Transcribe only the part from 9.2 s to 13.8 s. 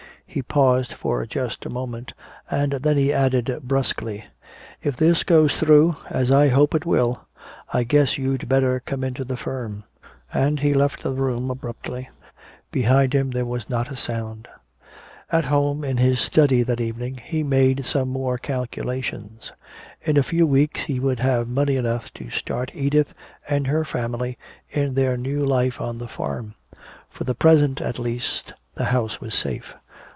the firm." And he left the room abruptly. Behind him there was